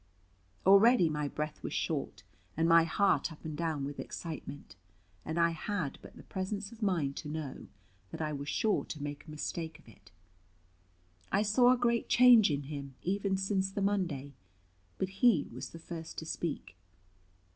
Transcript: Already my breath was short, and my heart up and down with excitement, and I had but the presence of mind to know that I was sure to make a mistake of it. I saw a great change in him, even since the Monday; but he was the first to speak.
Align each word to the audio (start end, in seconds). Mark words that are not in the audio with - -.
Already 0.65 1.09
my 1.09 1.27
breath 1.27 1.61
was 1.61 1.73
short, 1.75 2.23
and 2.57 2.67
my 2.67 2.85
heart 2.85 3.31
up 3.31 3.45
and 3.45 3.55
down 3.55 3.85
with 3.85 3.99
excitement, 3.99 4.75
and 5.23 5.39
I 5.39 5.51
had 5.51 5.99
but 6.01 6.15
the 6.17 6.23
presence 6.23 6.71
of 6.71 6.81
mind 6.81 7.15
to 7.17 7.29
know 7.29 7.67
that 8.09 8.19
I 8.19 8.33
was 8.33 8.49
sure 8.49 8.83
to 8.85 9.03
make 9.03 9.27
a 9.27 9.29
mistake 9.29 9.77
of 9.77 9.87
it. 9.87 10.09
I 11.31 11.43
saw 11.43 11.71
a 11.71 11.77
great 11.77 12.09
change 12.09 12.49
in 12.49 12.63
him, 12.63 12.95
even 13.03 13.37
since 13.37 13.69
the 13.71 13.81
Monday; 13.83 14.33
but 14.97 15.09
he 15.21 15.47
was 15.53 15.69
the 15.69 15.77
first 15.77 16.17
to 16.17 16.25
speak. 16.25 16.75